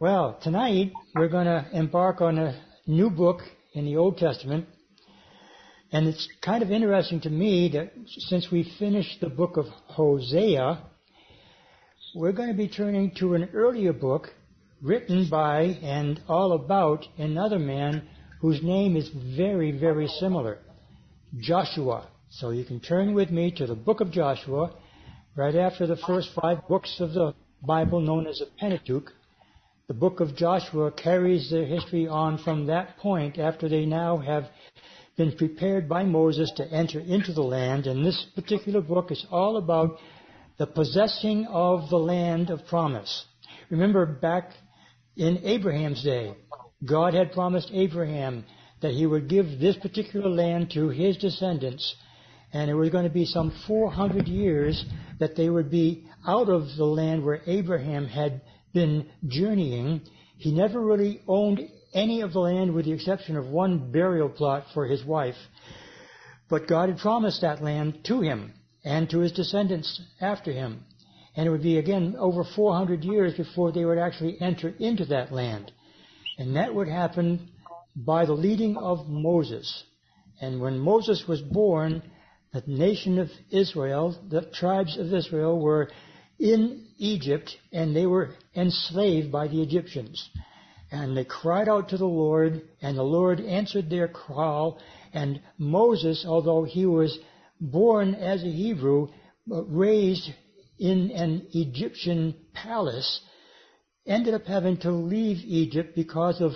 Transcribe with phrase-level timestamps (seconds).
[0.00, 2.54] Well, tonight we're going to embark on a
[2.86, 3.40] new book
[3.72, 4.68] in the Old Testament.
[5.90, 7.90] And it's kind of interesting to me that
[8.28, 10.84] since we finished the book of Hosea,
[12.14, 14.28] we're going to be turning to an earlier book
[14.80, 18.08] written by and all about another man
[18.40, 20.58] whose name is very, very similar.
[21.40, 22.06] Joshua.
[22.30, 24.76] So you can turn with me to the book of Joshua,
[25.34, 27.34] right after the first five books of the
[27.66, 29.12] Bible known as the Pentateuch.
[29.88, 34.44] The book of Joshua carries their history on from that point after they now have
[35.16, 37.86] been prepared by Moses to enter into the land.
[37.86, 39.98] And this particular book is all about
[40.58, 43.24] the possessing of the land of promise.
[43.70, 44.50] Remember back
[45.16, 46.34] in Abraham's day,
[46.84, 48.44] God had promised Abraham
[48.82, 51.96] that he would give this particular land to his descendants.
[52.52, 54.84] And it was going to be some 400 years
[55.18, 58.42] that they would be out of the land where Abraham had
[58.78, 60.02] been journeying.
[60.36, 61.60] He never really owned
[61.92, 65.34] any of the land with the exception of one burial plot for his wife.
[66.48, 68.52] But God had promised that land to him
[68.84, 70.84] and to his descendants after him.
[71.34, 75.32] And it would be again over 400 years before they would actually enter into that
[75.32, 75.72] land.
[76.38, 77.48] And that would happen
[77.96, 79.82] by the leading of Moses.
[80.40, 82.02] And when Moses was born,
[82.52, 85.90] the nation of Israel, the tribes of Israel were
[86.38, 90.28] in Egypt and they were enslaved by the Egyptians.
[90.90, 94.80] And they cried out to the Lord and the Lord answered their call
[95.12, 97.18] and Moses, although he was
[97.60, 99.08] born as a Hebrew,
[99.46, 100.30] but raised
[100.78, 103.20] in an Egyptian palace,
[104.06, 106.52] ended up having to leave Egypt because of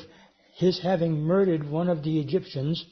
[0.55, 2.85] his having murdered one of the Egyptians.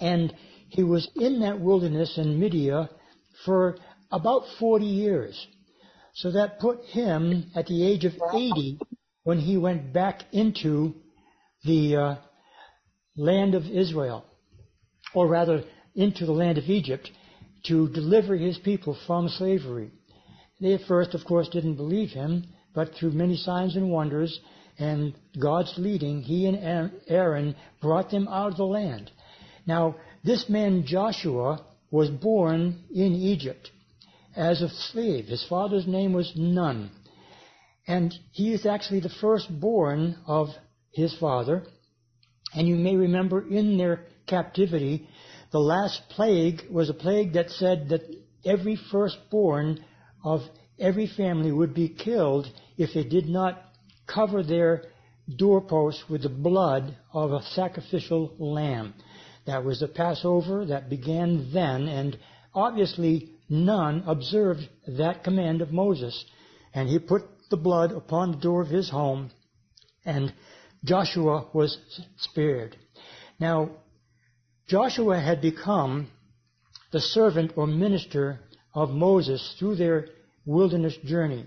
[0.00, 0.34] And
[0.68, 2.88] he was in that wilderness in Midian
[3.44, 3.76] for
[4.10, 5.46] about 40 years.
[6.20, 8.78] So that put him at the age of 80
[9.22, 10.94] when he went back into
[11.64, 12.14] the uh,
[13.16, 14.26] land of Israel,
[15.14, 17.10] or rather into the land of Egypt,
[17.68, 19.92] to deliver his people from slavery.
[20.60, 22.44] They at first, of course, didn't believe him,
[22.74, 24.40] but through many signs and wonders
[24.78, 29.10] and God's leading, he and Aaron brought them out of the land.
[29.66, 33.70] Now, this man Joshua was born in Egypt
[34.36, 35.26] as a slave.
[35.26, 36.90] His father's name was Nun.
[37.86, 40.48] And he is actually the firstborn of
[40.92, 41.64] his father.
[42.54, 45.08] And you may remember in their captivity,
[45.50, 48.02] the last plague was a plague that said that
[48.44, 49.84] every firstborn
[50.24, 50.40] of
[50.78, 53.60] every family would be killed if they did not
[54.06, 54.84] cover their
[55.36, 58.94] doorposts with the blood of a sacrificial lamb.
[59.46, 62.18] That was the Passover that began then, and
[62.54, 66.24] obviously Nun observed that command of Moses.
[66.72, 69.30] And he put the blood upon the door of his home,
[70.04, 70.32] and
[70.84, 71.76] Joshua was
[72.16, 72.76] spared.
[73.40, 73.70] Now,
[74.68, 76.08] Joshua had become
[76.92, 78.38] the servant or minister
[78.72, 80.06] of Moses through their
[80.46, 81.44] wilderness journey.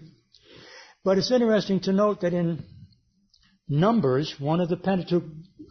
[1.05, 2.65] But it's interesting to note that in
[3.69, 5.23] Numbers, one of the Pentateuch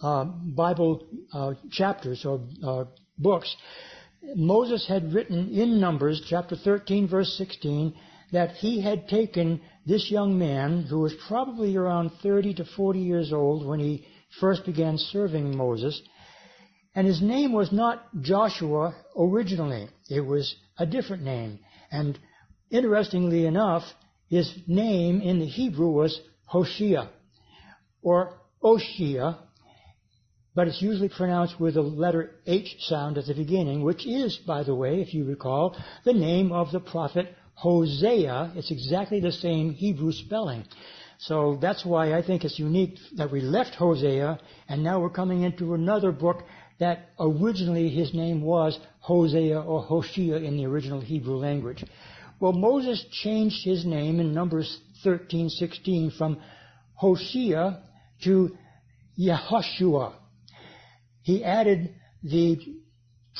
[0.02, 2.84] uh, Bible uh, chapters or uh,
[3.18, 3.54] books,
[4.36, 7.94] Moses had written in Numbers chapter 13 verse 16
[8.32, 13.32] that he had taken this young man who was probably around 30 to 40 years
[13.32, 14.06] old when he
[14.40, 16.00] first began serving Moses.
[16.94, 19.88] And his name was not Joshua originally.
[20.08, 21.58] It was a different name.
[21.90, 22.18] And
[22.70, 23.82] interestingly enough,
[24.28, 27.08] his name in the Hebrew was Hoshea
[28.02, 29.38] or Oshia,
[30.54, 34.62] but it's usually pronounced with a letter H sound at the beginning, which is, by
[34.62, 38.52] the way, if you recall, the name of the prophet Hosea.
[38.56, 40.64] It's exactly the same Hebrew spelling.
[41.18, 45.42] So that's why I think it's unique that we left Hosea and now we're coming
[45.42, 46.42] into another book
[46.80, 51.84] that originally his name was Hosea or Hoshea in the original Hebrew language.
[52.40, 56.40] Well, Moses changed his name in Numbers 13:16 from
[56.94, 57.82] Hosea
[58.24, 58.56] to
[59.16, 60.14] Yehoshua.
[61.22, 62.58] He added the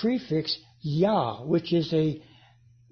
[0.00, 2.23] prefix Yah, which is a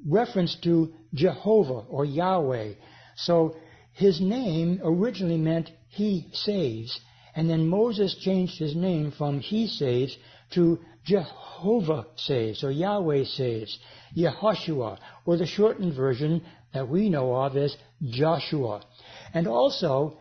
[0.07, 2.75] reference to Jehovah or Yahweh.
[3.17, 3.57] So
[3.93, 7.01] his name originally meant He saves.
[7.35, 10.17] And then Moses changed his name from He saves
[10.53, 13.79] to Jehovah saves or Yahweh saves.
[14.17, 16.43] Yehoshua, or the shortened version
[16.73, 18.83] that we know of as Joshua.
[19.35, 20.19] And also,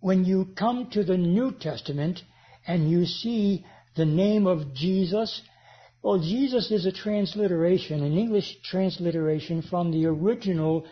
[0.00, 2.22] when you come to the New Testament
[2.66, 3.64] and you see
[3.96, 5.42] the name of Jesus,
[6.02, 10.86] well, Jesus is a transliteration, an English transliteration from the original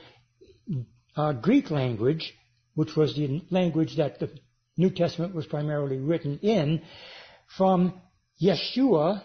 [1.16, 2.32] uh, Greek language,
[2.74, 4.30] which was the language that the
[4.76, 6.82] New Testament was primarily written in,
[7.56, 8.00] from
[8.40, 9.22] Yeshua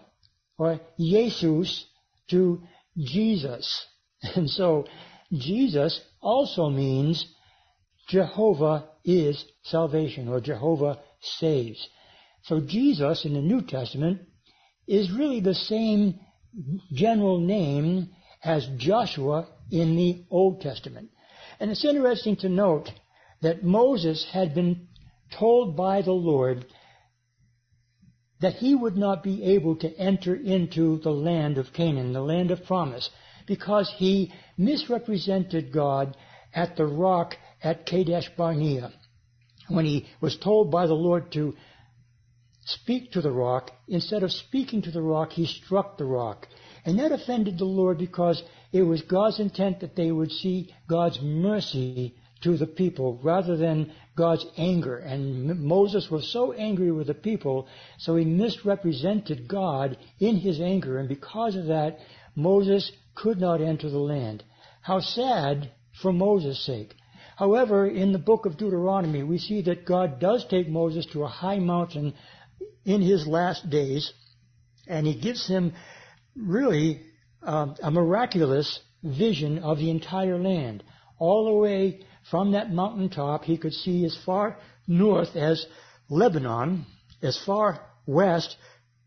[0.58, 1.86] or Jesus
[2.30, 2.64] to
[2.98, 3.86] Jesus.
[4.36, 4.88] And so
[5.32, 7.28] Jesus also means
[8.10, 11.88] Jehovah is salvation or Jehovah saves.
[12.46, 14.22] So Jesus in the New Testament
[14.88, 16.20] is really the same
[16.94, 18.12] general name
[18.44, 21.10] as Joshua in the Old Testament.
[21.60, 22.92] And it's interesting to note
[23.42, 24.88] that Moses had been
[25.38, 26.66] told by the Lord
[28.42, 32.52] that he would not be able to enter into the land of Canaan, the land
[32.52, 33.10] of promise,
[33.48, 36.16] because he misrepresented God
[36.54, 38.94] at the rock at Kadesh Barnea.
[39.68, 41.56] When he was told by the Lord to
[42.66, 46.48] speak to the rock, instead of speaking to the rock, he struck the rock.
[46.84, 51.20] And that offended the Lord because it was God's intent that they would see God's
[51.22, 54.98] mercy to the people rather than God's anger.
[54.98, 57.68] And Moses was so angry with the people,
[57.98, 61.98] so he misrepresented God in his anger, and because of that,
[62.36, 64.44] Moses could not enter the land.
[64.82, 65.72] How sad
[66.02, 66.94] for Moses' sake.
[67.38, 71.28] However, in the book of Deuteronomy, we see that God does take Moses to a
[71.28, 72.14] high mountain
[72.86, 74.14] in his last days,
[74.88, 75.74] and he gives him
[76.36, 77.02] really
[77.42, 80.84] um, a miraculous vision of the entire land.
[81.18, 85.66] All the way from that mountaintop, he could see as far north as
[86.10, 86.86] Lebanon,
[87.22, 88.56] as far west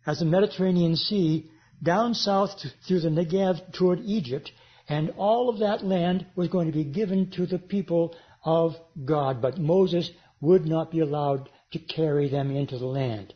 [0.06, 1.50] as the Mediterranean Sea,
[1.82, 2.50] down south
[2.86, 4.50] through the Negev toward Egypt,
[4.88, 9.40] and all of that land was going to be given to the people of God.
[9.40, 10.10] But Moses
[10.40, 13.34] would not be allowed to carry them into the land.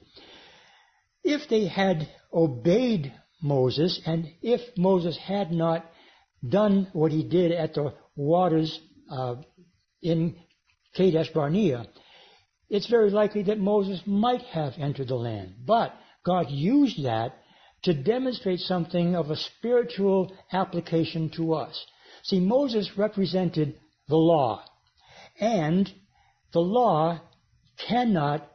[1.25, 5.85] If they had obeyed Moses, and if Moses had not
[6.47, 8.81] done what he did at the waters
[9.11, 9.37] uh,
[10.01, 10.37] in
[10.95, 11.87] Kadesh Barnea,
[12.69, 15.55] it's very likely that Moses might have entered the land.
[15.67, 17.37] But God used that
[17.83, 21.85] to demonstrate something of a spiritual application to us.
[22.23, 23.79] See, Moses represented
[24.09, 24.65] the law,
[25.39, 25.93] and
[26.53, 27.21] the law
[27.89, 28.49] cannot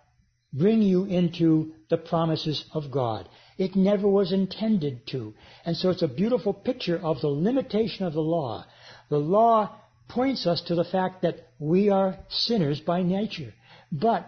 [0.57, 3.27] bring you into the promises of God.
[3.57, 5.33] It never was intended to.
[5.65, 8.65] And so it's a beautiful picture of the limitation of the law.
[9.09, 9.75] The law
[10.07, 13.54] points us to the fact that we are sinners by nature.
[13.92, 14.27] But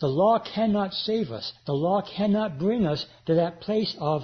[0.00, 1.52] the law cannot save us.
[1.66, 4.22] The law cannot bring us to that place of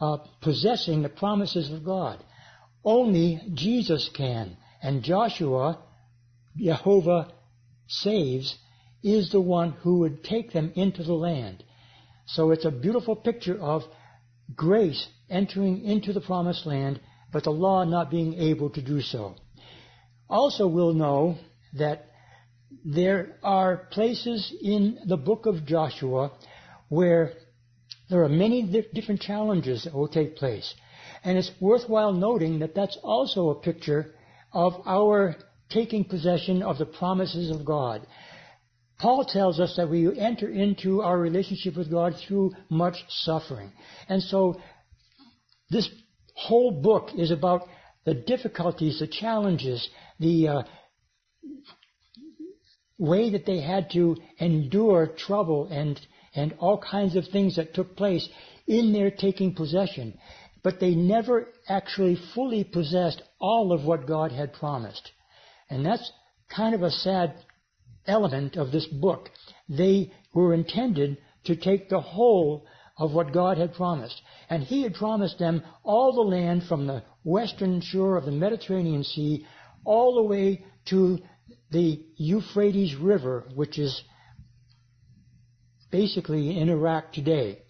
[0.00, 2.22] uh, possessing the promises of God.
[2.84, 4.56] Only Jesus can.
[4.82, 5.78] And Joshua,
[6.56, 7.32] Jehovah
[7.86, 8.56] saves,
[9.02, 11.64] is the one who would take them into the land.
[12.26, 13.82] So it's a beautiful picture of
[14.54, 17.00] grace entering into the promised land,
[17.32, 19.34] but the law not being able to do so.
[20.28, 21.36] Also, we'll know
[21.74, 22.06] that
[22.84, 26.32] there are places in the book of Joshua
[26.88, 27.32] where
[28.08, 28.62] there are many
[28.94, 30.74] different challenges that will take place.
[31.24, 34.14] And it's worthwhile noting that that's also a picture
[34.52, 35.36] of our
[35.70, 38.06] taking possession of the promises of God.
[39.02, 43.72] Paul tells us that we enter into our relationship with God through much suffering.
[44.08, 44.60] And so
[45.70, 45.90] this
[46.36, 47.62] whole book is about
[48.04, 49.90] the difficulties, the challenges,
[50.20, 50.62] the uh,
[52.96, 56.00] way that they had to endure trouble and,
[56.36, 58.28] and all kinds of things that took place
[58.68, 60.16] in their taking possession.
[60.62, 65.10] But they never actually fully possessed all of what God had promised.
[65.68, 66.08] And that's
[66.54, 67.34] kind of a sad
[68.06, 69.30] element of this book.
[69.68, 72.66] They were intended to take the whole
[72.98, 74.20] of what God had promised.
[74.48, 79.04] And He had promised them all the land from the western shore of the Mediterranean
[79.04, 79.46] Sea
[79.84, 81.18] all the way to
[81.70, 84.02] the Euphrates River, which is
[85.90, 87.62] basically in Iraq today,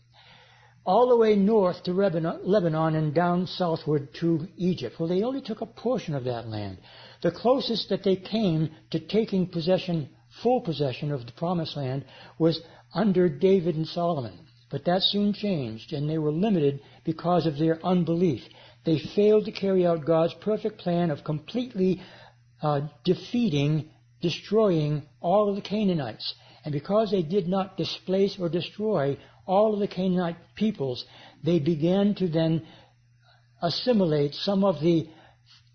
[0.85, 4.97] all the way north to Lebanon and down southward to Egypt.
[4.99, 6.79] Well, they only took a portion of that land.
[7.23, 10.11] The closest that they came to taking possession,
[10.43, 12.05] full possession of the promised land
[12.39, 12.61] was
[12.95, 14.39] under David and Solomon.
[14.71, 18.43] But that soon changed, and they were limited because of their unbelief.
[18.85, 22.01] They failed to carry out God's perfect plan of completely
[22.63, 26.35] uh, defeating, destroying all of the Canaanites.
[26.65, 31.05] And because they did not displace or destroy all of the Canaanite peoples,
[31.45, 32.67] they began to then
[33.61, 35.09] assimilate some of the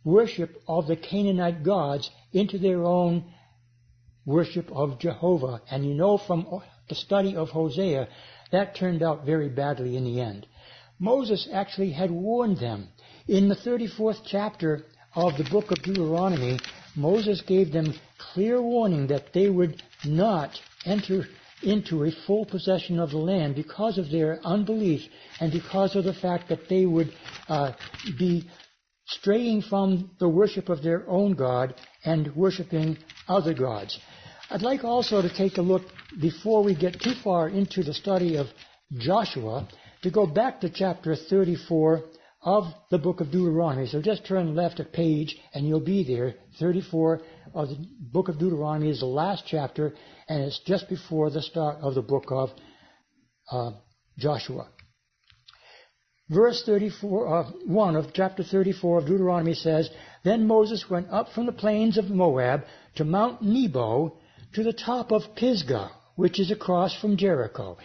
[0.04, 3.26] worship of the Canaanite gods into their own
[4.27, 5.62] worship of Jehovah.
[5.72, 8.07] And you know from the study of Hosea,
[8.51, 10.46] that turned out very badly in the end.
[11.00, 12.89] Moses actually had warned them.
[13.27, 16.60] In the 34th chapter of the book of Deuteronomy,
[16.96, 17.93] Moses gave them
[18.34, 20.51] clear warning that they would not
[20.86, 21.25] enter
[21.63, 25.01] into a full possession of the land because of their unbelief
[25.39, 27.12] and because of the fact that they would
[27.48, 27.72] uh,
[28.17, 28.48] be
[29.07, 34.00] straying from the worship of their own God and worshiping other gods.
[34.50, 35.84] I'd like also to take a look
[36.22, 38.48] before we get too far into the study of
[38.94, 39.68] Joshua
[40.04, 42.04] to go back to chapter 34
[42.44, 43.88] of the book of Deuteronomy.
[43.88, 46.36] So just turn left a page and you'll be there.
[46.60, 47.22] 34
[47.54, 49.94] of the book of Deuteronomy is the last chapter
[50.30, 52.50] and it's just before the start of the book of
[53.51, 53.72] uh,
[54.18, 54.70] Joshua.
[56.30, 59.89] Verse 34, uh, 1 of chapter 34 of Deuteronomy says,
[60.24, 62.63] Then Moses went up from the plains of Moab
[62.96, 64.20] to Mount Nebo
[64.54, 67.77] to the top of Pisgah, which is across from Jericho.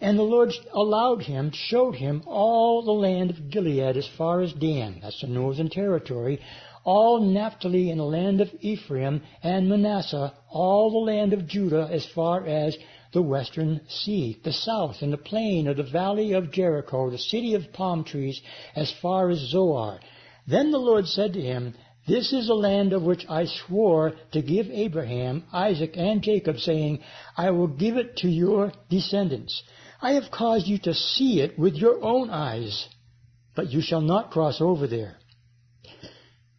[0.00, 4.52] And the Lord allowed him, showed him all the land of Gilead as far as
[4.52, 6.40] Dan, that's the northern territory,
[6.84, 12.06] all Naphtali and the land of Ephraim and Manasseh, all the land of Judah as
[12.06, 12.78] far as
[13.12, 17.54] the western sea, the south and the plain of the valley of Jericho, the city
[17.54, 18.40] of palm trees,
[18.76, 19.98] as far as Zoar.
[20.46, 21.74] Then the Lord said to him,
[22.08, 27.00] This is the land of which I swore to give Abraham, Isaac, and Jacob, saying,
[27.36, 29.62] I will give it to your descendants.
[30.00, 32.88] I have caused you to see it with your own eyes,
[33.54, 35.18] but you shall not cross over there.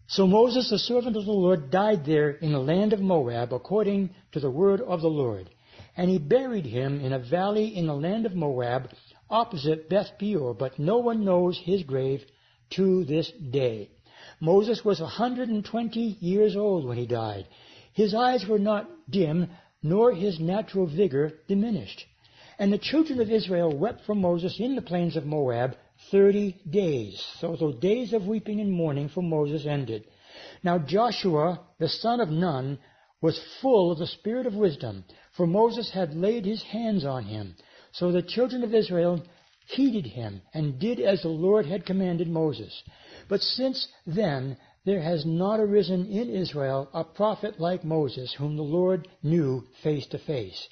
[0.05, 4.11] So Moses, the servant of the Lord, died there in the land of Moab, according
[4.33, 5.49] to the word of the Lord.
[5.97, 8.91] And he buried him in a valley in the land of Moab,
[9.31, 12.21] opposite Beth Peor, but no one knows his grave
[12.71, 13.89] to this day.
[14.39, 17.45] Moses was a 120 years old when he died.
[17.93, 19.49] His eyes were not dim,
[19.83, 22.05] nor his natural vigor diminished.
[22.57, 25.75] And the children of Israel wept for Moses in the plains of Moab
[26.11, 27.23] thirty days.
[27.39, 30.05] So the days of weeping and mourning for Moses ended.
[30.63, 32.79] Now Joshua, the son of Nun,
[33.21, 35.03] was full of the spirit of wisdom,
[35.35, 37.55] for Moses had laid his hands on him.
[37.91, 39.23] So the children of Israel
[39.67, 42.83] heeded him and did as the Lord had commanded Moses.
[43.29, 48.63] But since then there has not arisen in Israel a prophet like Moses, whom the
[48.63, 50.67] Lord knew face to face.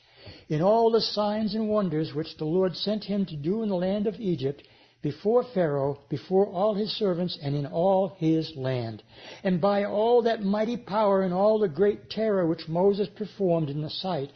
[0.49, 3.75] In all the signs and wonders which the Lord sent him to do in the
[3.75, 4.63] land of Egypt,
[5.03, 9.03] before Pharaoh, before all his servants, and in all his land,
[9.43, 13.81] and by all that mighty power and all the great terror which Moses performed in
[13.81, 14.31] the sight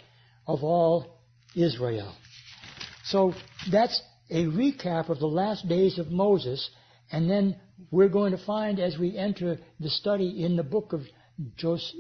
[0.45, 1.17] of all
[1.55, 2.13] Israel.
[3.05, 3.33] So
[3.71, 6.69] that's a recap of the last days of Moses,
[7.11, 7.55] and then
[7.89, 11.01] we're going to find as we enter the study in the book of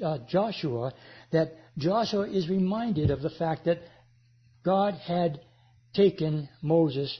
[0.03, 0.93] uh, Joshua
[1.31, 3.79] that Joshua is reminded of the fact that
[4.63, 5.41] God had
[5.93, 7.17] taken Moses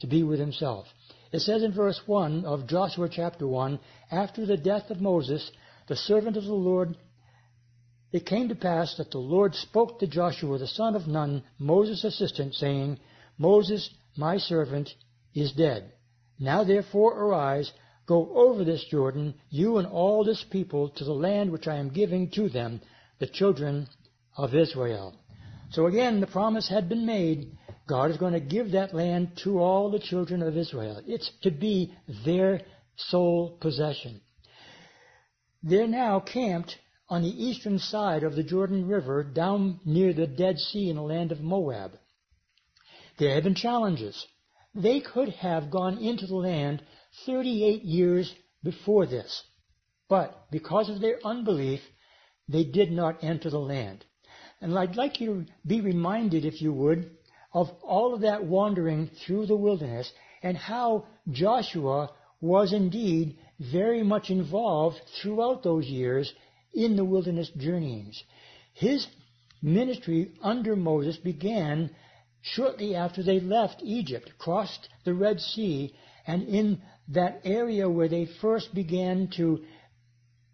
[0.00, 0.86] to be with himself.
[1.32, 3.78] It says in verse 1 of Joshua chapter 1,
[4.10, 5.50] after the death of Moses,
[5.86, 6.96] the servant of the Lord,
[8.12, 12.04] it came to pass that the Lord spoke to Joshua the son of Nun, Moses'
[12.04, 12.98] assistant, saying,
[13.38, 14.90] Moses, my servant,
[15.34, 15.92] is dead.
[16.38, 17.70] Now therefore arise,
[18.10, 21.90] go over this Jordan, you and all this people, to the land which I am
[21.90, 22.80] giving to them,
[23.20, 23.86] the children
[24.36, 25.14] of Israel.
[25.70, 27.56] So again, the promise had been made.
[27.88, 31.00] God is going to give that land to all the children of Israel.
[31.06, 32.62] It's to be their
[32.96, 34.20] sole possession.
[35.62, 36.74] They're now camped
[37.08, 41.02] on the eastern side of the Jordan River down near the Dead Sea in the
[41.02, 41.92] land of Moab.
[43.20, 44.26] There have been challenges.
[44.74, 46.82] They could have gone into the land
[47.26, 49.42] 38 years before this.
[50.08, 51.80] But because of their unbelief,
[52.48, 54.04] they did not enter the land.
[54.60, 57.10] And I'd like you to be reminded, if you would,
[57.52, 60.12] of all of that wandering through the wilderness
[60.42, 66.32] and how Joshua was indeed very much involved throughout those years
[66.72, 68.22] in the wilderness journeyings.
[68.72, 69.06] His
[69.62, 71.90] ministry under Moses began
[72.42, 75.94] shortly after they left Egypt, crossed the Red Sea,
[76.26, 79.60] and in that area where they first began to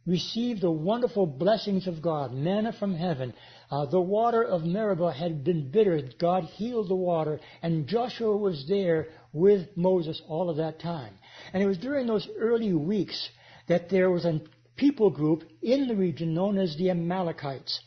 [0.06, 3.34] receive the wonderful blessings of God, manna from heaven.
[3.70, 6.00] Uh, the water of Meribah had been bitter.
[6.18, 11.14] God healed the water, and Joshua was there with Moses all of that time.
[11.52, 13.28] And it was during those early weeks
[13.68, 14.40] that there was a
[14.76, 17.80] people group in the region known as the Amalekites.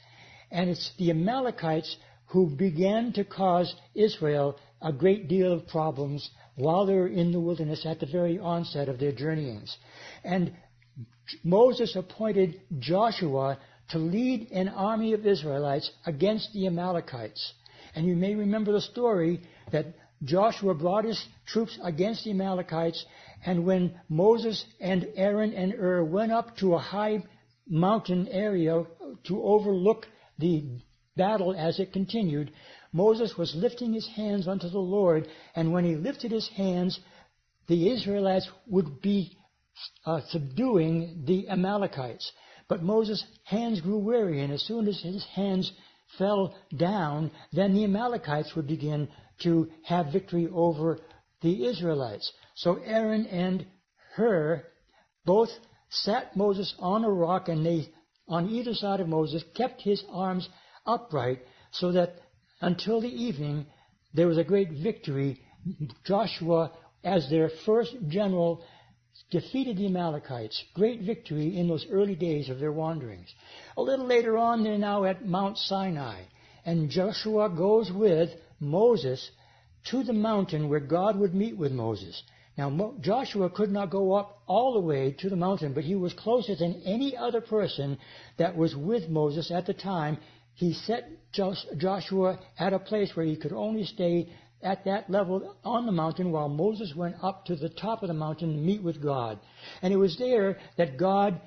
[0.51, 1.95] And it's the Amalekites
[2.27, 7.39] who began to cause Israel a great deal of problems while they were in the
[7.39, 9.77] wilderness at the very onset of their journeyings.
[10.25, 10.53] And
[11.43, 13.57] Moses appointed Joshua
[13.91, 17.53] to lead an army of Israelites against the Amalekites.
[17.95, 19.85] And you may remember the story that
[20.23, 23.05] Joshua brought his troops against the Amalekites,
[23.45, 27.23] and when Moses and Aaron and Hur went up to a high
[27.67, 28.83] mountain area
[29.27, 30.65] to overlook the
[31.15, 32.51] battle as it continued,
[32.91, 37.00] Moses was lifting his hands unto the Lord, and when he lifted his hands,
[37.67, 39.38] the Israelites would be
[40.05, 42.31] uh, subduing the Amalekites.
[42.67, 45.72] But Moses' hands grew weary, and as soon as his hands
[46.17, 49.08] fell down, then the Amalekites would begin
[49.43, 51.00] to have victory over
[51.41, 52.31] the Israelites.
[52.55, 53.65] So Aaron and
[54.15, 54.65] Hur
[55.25, 55.50] both
[55.89, 57.89] sat Moses on a rock, and they,
[58.27, 60.50] on either side of Moses, kept his arms
[60.86, 61.39] upright,
[61.72, 62.15] so that
[62.61, 63.65] until the evening
[64.13, 65.41] there was a great victory.
[66.03, 66.71] Joshua,
[67.03, 68.63] as their first general,
[69.31, 70.63] defeated the Amalekites.
[70.73, 73.33] Great victory in those early days of their wanderings.
[73.77, 76.23] A little later on, they're now at Mount Sinai,
[76.65, 79.29] and Joshua goes with Moses
[79.91, 82.21] to the mountain where God would meet with Moses.
[82.57, 86.13] Now, Joshua could not go up all the way to the mountain, but he was
[86.13, 87.97] closer than any other person
[88.37, 90.17] that was with Moses at the time.
[90.59, 94.27] He set Joshua at a place where he could only stay
[94.61, 98.13] at that level on the mountain while Moses went up to the top of the
[98.13, 99.39] mountain to meet with God.
[99.81, 101.39] And it was there that God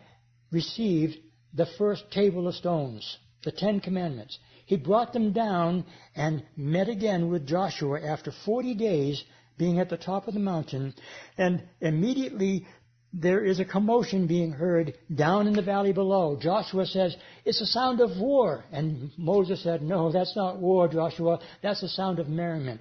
[0.50, 1.18] received
[1.52, 4.38] the first table of stones, the Ten Commandments.
[4.64, 5.84] He brought them down
[6.16, 9.22] and met again with Joshua after 40 days
[9.58, 10.94] being at the top of the mountain,
[11.36, 12.66] and immediately
[13.12, 16.38] there is a commotion being heard down in the valley below.
[16.40, 17.14] Joshua says,
[17.44, 18.64] It's a sound of war.
[18.72, 21.38] And Moses said, No, that's not war, Joshua.
[21.62, 22.80] That's a sound of merriment.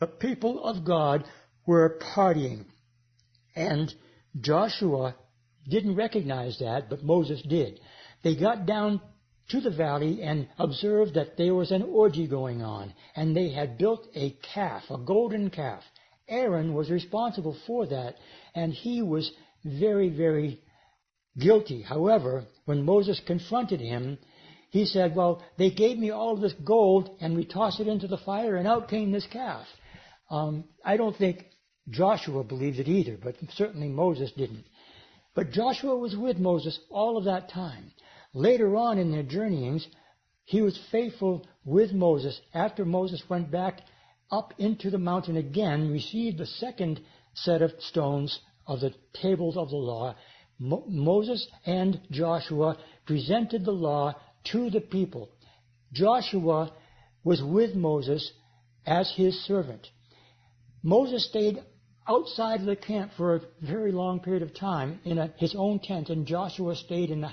[0.00, 1.24] The people of God
[1.66, 2.64] were partying.
[3.54, 3.92] And
[4.40, 5.14] Joshua
[5.68, 7.78] didn't recognize that, but Moses did.
[8.22, 9.00] They got down
[9.50, 13.78] to the valley and observed that there was an orgy going on, and they had
[13.78, 15.82] built a calf, a golden calf.
[16.28, 18.14] Aaron was responsible for that,
[18.54, 19.30] and he was
[19.64, 20.60] very, very
[21.38, 21.82] guilty.
[21.82, 24.18] However, when Moses confronted him,
[24.70, 28.18] he said, Well, they gave me all this gold, and we tossed it into the
[28.18, 29.66] fire, and out came this calf.
[30.30, 31.46] Um, I don't think
[31.88, 34.64] Joshua believed it either, but certainly Moses didn't.
[35.34, 37.92] But Joshua was with Moses all of that time.
[38.32, 39.86] Later on in their journeyings,
[40.44, 43.80] he was faithful with Moses after Moses went back
[44.30, 47.00] up into the mountain again, received the second
[47.34, 50.14] set of stones of the tables of the law.
[50.58, 54.14] Mo- Moses and Joshua presented the law
[54.52, 55.30] to the people.
[55.92, 56.72] Joshua
[57.22, 58.32] was with Moses
[58.86, 59.86] as his servant.
[60.82, 61.58] Moses stayed
[62.06, 65.78] outside of the camp for a very long period of time in a, his own
[65.78, 67.32] tent, and Joshua stayed in the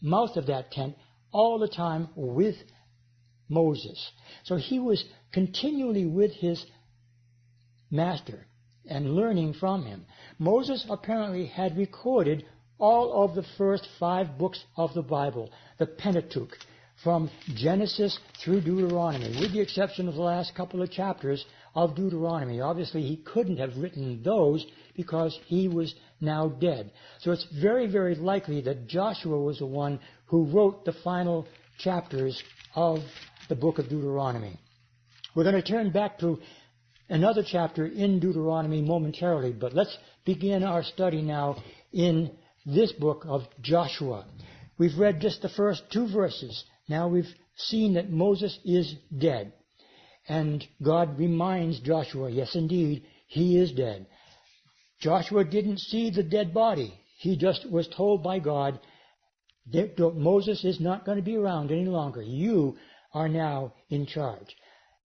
[0.00, 0.96] mouth of that tent
[1.32, 2.56] all the time with
[3.48, 4.10] Moses.
[4.44, 6.64] So he was continually with his
[7.90, 8.45] master
[8.88, 10.04] and learning from him.
[10.38, 12.44] Moses apparently had recorded
[12.78, 16.52] all of the first five books of the Bible, the Pentateuch,
[17.02, 21.44] from Genesis through Deuteronomy, with the exception of the last couple of chapters
[21.74, 22.60] of Deuteronomy.
[22.60, 26.90] Obviously, he couldn't have written those because he was now dead.
[27.20, 31.46] So it's very, very likely that Joshua was the one who wrote the final
[31.78, 32.42] chapters
[32.74, 33.00] of
[33.48, 34.58] the book of Deuteronomy.
[35.34, 36.38] We're going to turn back to
[37.08, 42.30] another chapter in Deuteronomy momentarily, but let's begin our study now in
[42.64, 44.26] this book of Joshua.
[44.78, 46.64] We've read just the first two verses.
[46.88, 49.52] Now we've seen that Moses is dead.
[50.28, 54.06] And God reminds Joshua, yes indeed, he is dead.
[55.00, 56.92] Joshua didn't see the dead body.
[57.18, 58.78] He just was told by God,
[59.72, 62.22] that Moses is not going to be around any longer.
[62.22, 62.76] You
[63.12, 64.54] are now in charge.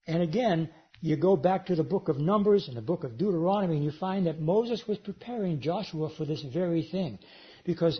[0.07, 0.69] And again,
[1.01, 3.91] you go back to the book of Numbers and the book of Deuteronomy, and you
[3.99, 7.17] find that Moses was preparing Joshua for this very thing.
[7.65, 7.99] Because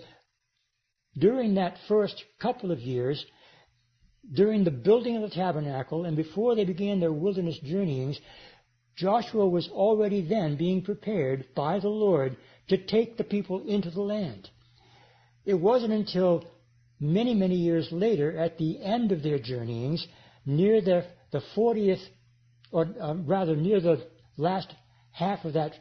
[1.18, 3.26] during that first couple of years,
[4.32, 8.20] during the building of the tabernacle and before they began their wilderness journeyings,
[8.96, 12.38] Joshua was already then being prepared by the Lord
[12.70, 14.48] to take the people into the land.
[15.44, 16.46] It wasn't until
[17.00, 20.06] many, many years later, at the end of their journeyings,
[20.46, 22.04] near the, the 40th
[22.72, 24.06] or uh, rather near the
[24.38, 24.74] last
[25.12, 25.74] half of that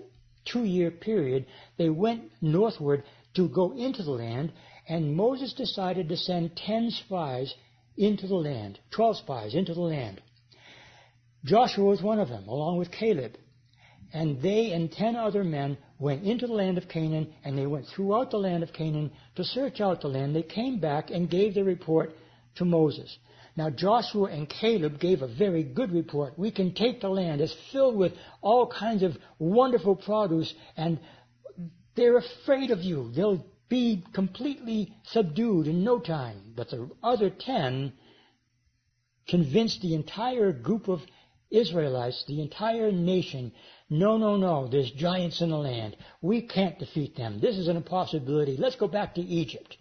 [0.45, 1.47] two year period,
[1.79, 4.53] they went northward to go into the land,
[4.89, 7.55] and Moses decided to send ten spies
[7.97, 10.21] into the land, twelve spies into the land.
[11.45, 13.37] Joshua was one of them, along with Caleb.
[14.13, 17.87] And they and ten other men went into the land of Canaan, and they went
[17.87, 20.35] throughout the land of Canaan to search out the land.
[20.35, 22.11] They came back and gave their report
[22.57, 23.17] to Moses.
[23.57, 26.39] Now Joshua and Caleb gave a very good report.
[26.39, 27.41] We can take the land.
[27.41, 30.99] It's filled with all kinds of wonderful produce and
[31.97, 33.11] they're afraid of you.
[33.15, 36.53] They'll be completely subdued in no time.
[36.57, 37.93] But the other ten
[39.29, 41.01] convinced the entire group of
[41.51, 43.53] Israelites, the entire nation,
[43.89, 45.97] no, no, no, there's giants in the land.
[46.23, 47.41] We can't defeat them.
[47.41, 48.57] This is an impossibility.
[48.57, 49.77] Let's go back to Egypt.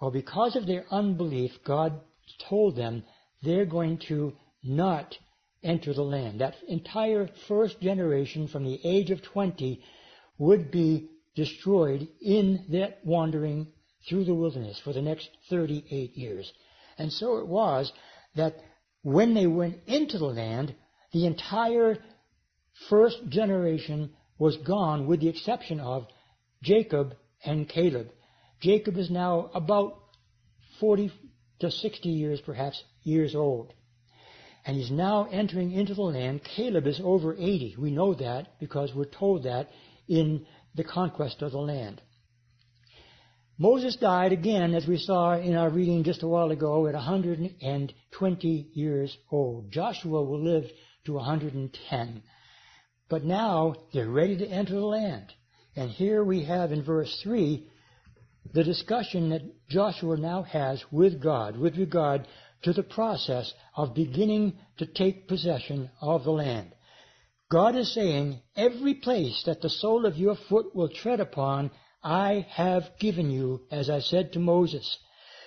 [0.00, 2.00] Well, because of their unbelief, God
[2.48, 3.04] told them
[3.42, 5.16] they're going to not
[5.62, 6.40] enter the land.
[6.40, 9.82] That entire first generation from the age of 20
[10.38, 13.68] would be destroyed in that wandering
[14.08, 16.52] through the wilderness for the next 38 years.
[16.96, 17.92] And so it was
[18.36, 18.56] that
[19.02, 20.74] when they went into the land,
[21.12, 21.98] the entire
[22.88, 26.06] first generation was gone with the exception of
[26.62, 27.14] Jacob
[27.44, 28.08] and Caleb.
[28.60, 29.98] Jacob is now about
[30.80, 31.12] 40
[31.60, 33.72] to 60 years perhaps years old.
[34.64, 36.42] And he's now entering into the land.
[36.44, 37.76] Caleb is over 80.
[37.78, 39.68] We know that because we're told that
[40.06, 42.02] in the conquest of the land.
[43.60, 48.48] Moses died again, as we saw in our reading just a while ago, at 120
[48.72, 49.72] years old.
[49.72, 50.70] Joshua will live
[51.06, 52.22] to 110.
[53.08, 55.32] But now they're ready to enter the land.
[55.74, 57.66] And here we have in verse 3
[58.52, 62.26] the discussion that Joshua now has with God with regard
[62.62, 66.74] to the process of beginning to take possession of the land.
[67.50, 71.70] God is saying, every place that the sole of your foot will tread upon,
[72.02, 74.98] I have given you, as I said to Moses.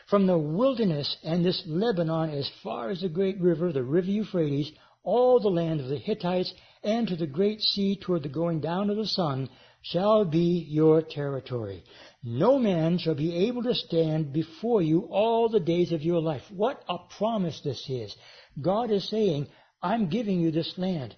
[0.07, 4.71] From the wilderness and this Lebanon as far as the great river, the river Euphrates,
[5.03, 8.89] all the land of the Hittites, and to the great sea toward the going down
[8.89, 9.49] of the sun,
[9.81, 11.83] shall be your territory.
[12.23, 16.43] No man shall be able to stand before you all the days of your life.
[16.51, 18.15] What a promise this is.
[18.61, 19.47] God is saying,
[19.81, 21.15] I'm giving you this land.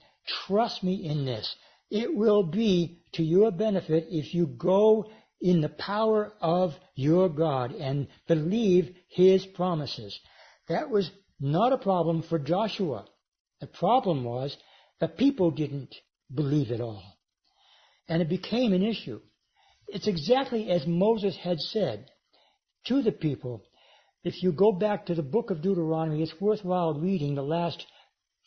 [0.47, 1.55] Trust me in this.
[1.91, 7.73] It will be to your benefit if you go in the power of your God
[7.73, 10.17] and believe His promises.
[10.69, 13.05] That was not a problem for Joshua.
[13.59, 14.55] The problem was
[15.01, 15.93] the people didn't
[16.33, 17.03] believe it all.
[18.07, 19.19] And it became an issue.
[19.87, 22.09] It's exactly as Moses had said
[22.87, 23.63] to the people.
[24.23, 27.85] If you go back to the book of Deuteronomy, it's worthwhile reading the last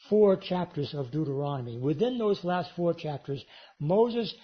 [0.09, 1.79] four chapters of Deuteronomy.
[1.79, 3.45] Within those last four chapters,
[3.79, 4.35] Moses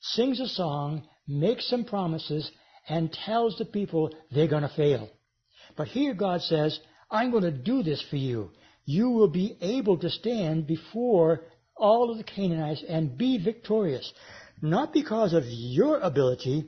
[0.00, 2.50] sings a song, makes some promises,
[2.88, 5.08] and tells the people they're going to fail.
[5.76, 6.78] But here God says,
[7.10, 8.50] I'm going to do this for you.
[8.84, 11.40] You will be able to stand before
[11.76, 14.12] all of the Canaanites and be victorious
[14.62, 16.66] not because of your ability,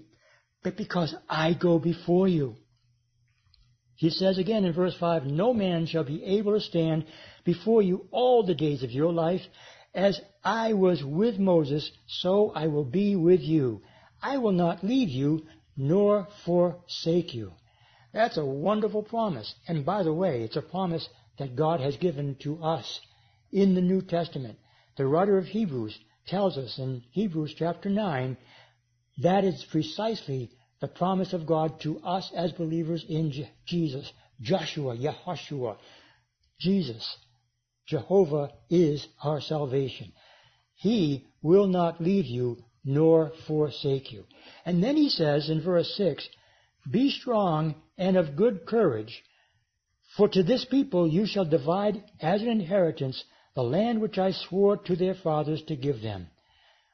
[0.62, 2.56] but because I go before you.
[3.96, 7.06] He says again in verse 5, No man shall be able to stand
[7.44, 9.40] before you all the days of your life.
[9.94, 13.80] As I was with Moses, so I will be with you.
[14.22, 15.46] I will not leave you
[15.76, 17.52] nor forsake you.
[18.12, 19.54] That's a wonderful promise.
[19.66, 23.00] And by the way, it's a promise that God has given to us
[23.52, 24.58] in the New Testament.
[24.96, 28.36] The writer of Hebrews tells us in Hebrews chapter 9
[29.18, 33.32] that is precisely the promise of God to us as believers in
[33.66, 34.12] Jesus.
[34.40, 35.78] Joshua, Yahushua,
[36.60, 37.16] Jesus,
[37.86, 40.12] Jehovah is our salvation.
[40.74, 44.24] He will not leave you nor forsake you.
[44.66, 46.28] And then he says in verse 6,
[46.90, 49.22] Be strong and of good courage,
[50.16, 53.24] for to this people you shall divide as an inheritance
[53.56, 56.28] the land which I swore to their fathers to give them.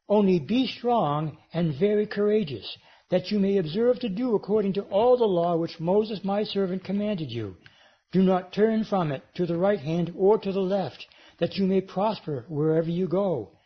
[0.08, 2.78] Only be strong and very courageous,
[3.10, 6.84] that you may observe to do according to all the law which Moses my servant
[6.84, 7.56] commanded you.
[8.12, 11.04] Do not turn from it to the right hand or to the left,
[11.40, 13.58] that you may prosper wherever you go.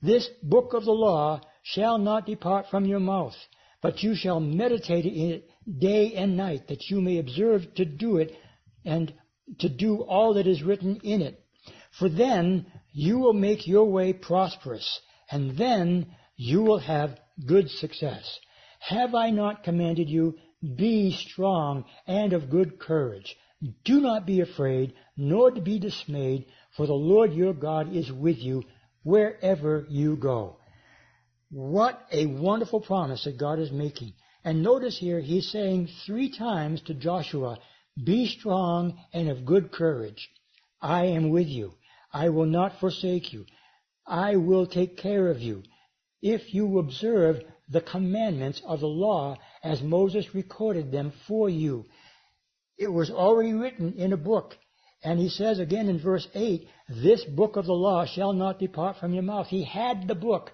[0.00, 3.36] This book of the law shall not depart from your mouth,
[3.82, 8.16] but you shall meditate in it day and night, that you may observe to do
[8.16, 8.32] it
[8.86, 9.12] and
[9.58, 11.39] to do all that is written in it.
[11.98, 15.00] For then you will make your way prosperous,
[15.30, 18.38] and then you will have good success.
[18.80, 20.38] Have I not commanded you?
[20.76, 23.36] Be strong and of good courage.
[23.84, 28.62] Do not be afraid, nor be dismayed, for the Lord your God is with you
[29.02, 30.56] wherever you go.
[31.50, 34.14] What a wonderful promise that God is making.
[34.44, 37.58] And notice here, he's saying three times to Joshua,
[38.02, 40.30] be strong and of good courage.
[40.80, 41.74] I am with you.
[42.12, 43.46] I will not forsake you.
[44.06, 45.62] I will take care of you.
[46.22, 51.86] If you observe the commandments of the law as Moses recorded them for you.
[52.76, 54.56] It was already written in a book.
[55.02, 58.96] And he says again in verse 8, this book of the law shall not depart
[58.98, 59.46] from your mouth.
[59.46, 60.50] He had the book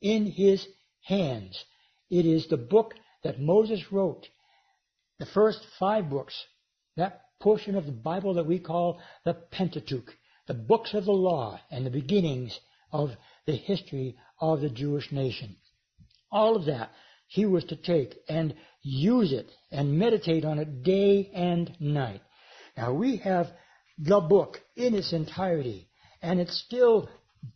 [0.00, 0.66] in his
[1.02, 1.64] hands.
[2.10, 4.26] It is the book that Moses wrote,
[5.18, 6.34] the first five books,
[6.96, 10.14] that portion of the Bible that we call the Pentateuch,
[10.46, 12.58] the books of the law and the beginnings
[12.92, 13.10] of
[13.46, 15.56] the history of the Jewish nation.
[16.30, 16.90] All of that
[17.28, 22.20] he was to take and use it and meditate on it day and night.
[22.76, 23.48] Now we have
[23.98, 25.88] the book in its entirety
[26.22, 27.08] and it's still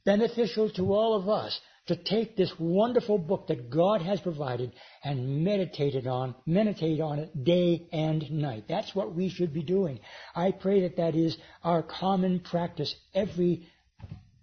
[0.05, 5.45] beneficial to all of us to take this wonderful book that God has provided and
[5.45, 8.65] meditate it on, meditate on it day and night.
[8.69, 10.01] That's what we should be doing.
[10.35, 13.67] I pray that that is our common practice every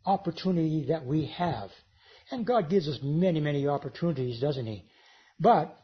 [0.05, 1.69] opportunity that we have.
[2.31, 4.85] And God gives us many, many opportunities, doesn't He?
[5.39, 5.77] But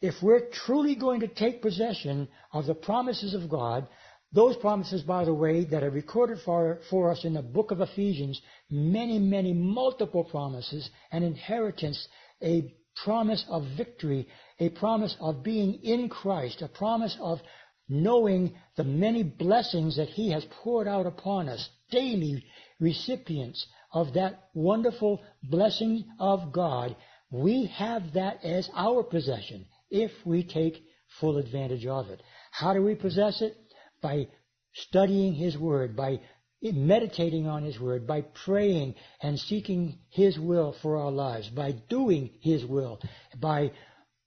[0.00, 3.88] if we're truly going to take possession of the promises of God,
[4.32, 7.80] those promises, by the way, that are recorded for, for us in the book of
[7.80, 12.08] Ephesians, many, many multiple promises, an inheritance,
[12.42, 14.26] a promise of victory,
[14.58, 17.40] a promise of being in Christ, a promise of
[17.88, 22.44] knowing the many blessings that He has poured out upon us, daily
[22.80, 26.96] recipients of that wonderful blessing of God.
[27.30, 30.82] We have that as our possession if we take
[31.20, 32.20] full advantage of it.
[32.50, 33.56] How do we possess it?
[34.04, 34.28] By
[34.74, 36.20] studying His Word, by
[36.62, 42.30] meditating on His Word, by praying and seeking His will for our lives, by doing
[42.42, 43.00] His will,
[43.40, 43.72] by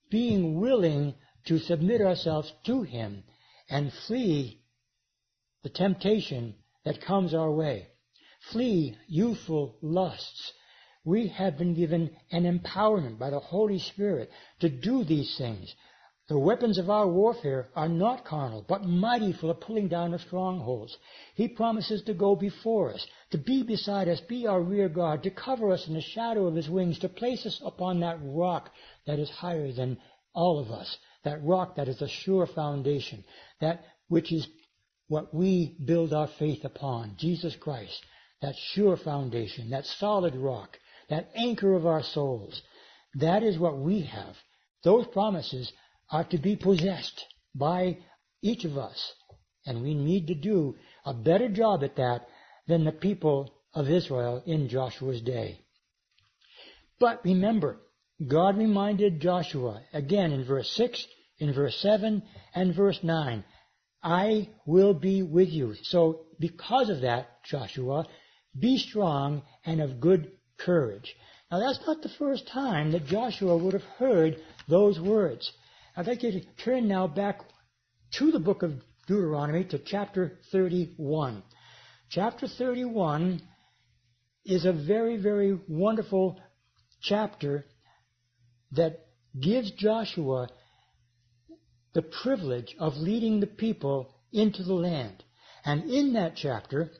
[0.09, 1.13] being willing
[1.45, 3.23] to submit ourselves to Him
[3.69, 4.61] and flee
[5.63, 7.87] the temptation that comes our way.
[8.51, 10.53] Flee youthful lusts.
[11.03, 15.73] We have been given an empowerment by the Holy Spirit to do these things.
[16.27, 20.19] The weapons of our warfare are not carnal, but mighty for the pulling down of
[20.19, 20.97] strongholds.
[21.35, 25.31] He promises to go before us, to be beside us, be our rear guard, to
[25.31, 28.71] cover us in the shadow of His wings, to place us upon that rock
[29.05, 29.97] that is higher than
[30.33, 33.23] all of us, that rock that is a sure foundation,
[33.61, 34.47] that which is
[35.07, 38.05] what we build our faith upon, Jesus Christ,
[38.41, 40.77] that sure foundation, that solid rock,
[41.09, 42.61] that anchor of our souls.
[43.15, 44.35] That is what we have.
[44.83, 45.71] Those promises
[46.11, 47.97] are to be possessed by
[48.41, 49.13] each of us.
[49.65, 52.27] And we need to do a better job at that
[52.67, 55.59] than the people of Israel in Joshua's day.
[56.99, 57.79] But remember,
[58.25, 61.05] God reminded Joshua again in verse 6,
[61.39, 62.23] in verse 7,
[62.55, 63.43] and verse 9,
[64.01, 65.75] I will be with you.
[65.83, 68.07] So because of that, Joshua,
[68.57, 71.15] be strong and of good courage.
[71.51, 75.51] Now that's not the first time that Joshua would have heard those words.
[75.97, 77.39] I'd like you to turn now back
[78.19, 78.71] to the book of
[79.07, 81.41] Deuteronomy to chapter 31.
[82.11, 83.41] Chapter 31
[84.45, 86.39] is a very, very wonderful
[87.01, 87.65] chapter
[88.73, 89.07] that
[89.41, 90.49] gives Joshua
[91.93, 95.23] the privilege of leading the people into the land.
[95.65, 96.91] And in that chapter,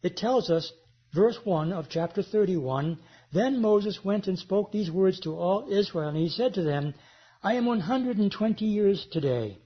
[0.00, 0.72] it tells us,
[1.12, 3.00] verse 1 of chapter 31,
[3.32, 6.94] Then Moses went and spoke these words to all Israel, and he said to them,
[7.44, 9.58] I am 120 years today.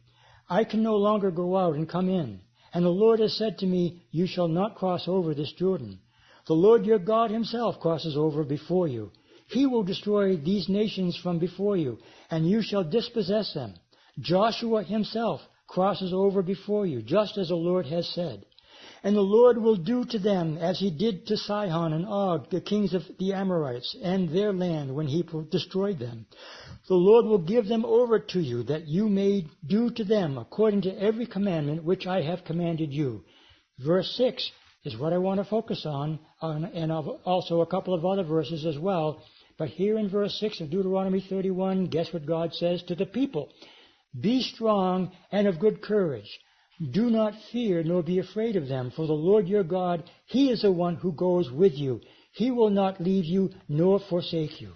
[0.50, 2.40] I can no longer go out and come in.
[2.74, 6.00] And the Lord has said to me, You shall not cross over this Jordan.
[6.48, 9.12] The Lord your God himself crosses over before you.
[9.46, 11.98] He will destroy these nations from before you,
[12.32, 13.74] and you shall dispossess them.
[14.18, 18.44] Joshua himself crosses over before you, just as the Lord has said.
[19.04, 22.60] And the Lord will do to them as he did to Sihon and Og, the
[22.60, 26.26] kings of the Amorites, and their land when he destroyed them.
[26.88, 30.82] The Lord will give them over to you, that you may do to them according
[30.82, 33.22] to every commandment which I have commanded you.
[33.78, 34.50] Verse 6
[34.84, 38.78] is what I want to focus on, and also a couple of other verses as
[38.78, 39.22] well.
[39.58, 43.48] But here in verse 6 of Deuteronomy 31, guess what God says to the people?
[44.18, 46.38] Be strong and of good courage.
[46.80, 50.62] Do not fear nor be afraid of them, for the Lord your God, He is
[50.62, 52.00] the one who goes with you.
[52.32, 54.72] He will not leave you nor forsake you.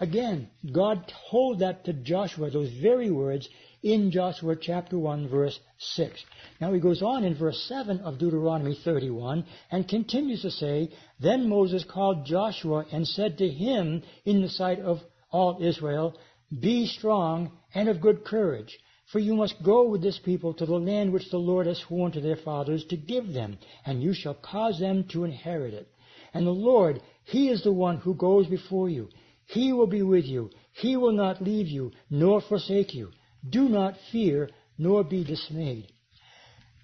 [0.00, 3.48] Again, God told that to Joshua, those very words,
[3.82, 6.24] in Joshua chapter 1 verse 6.
[6.60, 11.48] Now he goes on in verse 7 of Deuteronomy 31 and continues to say, Then
[11.48, 14.98] Moses called Joshua and said to him in the sight of
[15.30, 16.18] all Israel,
[16.60, 18.76] Be strong and of good courage,
[19.16, 22.12] for you must go with this people to the land which the Lord has sworn
[22.12, 25.88] to their fathers to give them, and you shall cause them to inherit it.
[26.34, 29.08] And the Lord, He is the one who goes before you.
[29.46, 30.50] He will be with you.
[30.72, 33.10] He will not leave you nor forsake you.
[33.48, 35.90] Do not fear nor be dismayed.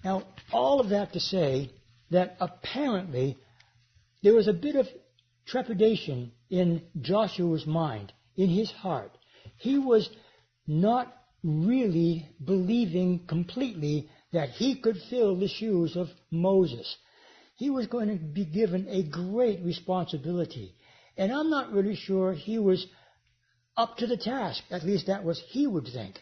[0.03, 1.69] Now, all of that to say
[2.09, 3.37] that apparently
[4.23, 4.87] there was a bit of
[5.45, 9.11] trepidation in Joshua's mind, in his heart.
[9.57, 10.09] He was
[10.65, 16.95] not really believing completely that he could fill the shoes of Moses.
[17.55, 20.73] He was going to be given a great responsibility.
[21.17, 22.87] And I'm not really sure he was
[23.77, 24.63] up to the task.
[24.71, 26.19] At least that was he would think.